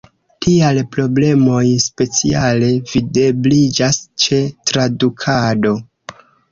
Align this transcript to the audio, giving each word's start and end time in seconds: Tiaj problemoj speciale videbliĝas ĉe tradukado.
Tiaj 0.43 0.71
problemoj 0.95 1.59
speciale 1.85 2.73
videbliĝas 2.95 4.03
ĉe 4.27 4.45
tradukado. 4.73 5.81